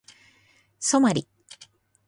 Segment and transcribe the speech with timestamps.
[0.79, 1.27] ソマリ